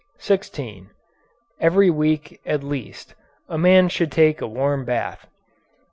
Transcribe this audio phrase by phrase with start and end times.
[0.17, 0.89] 16.
[1.59, 3.13] Every week at least
[3.47, 5.27] a man should take a warm bath.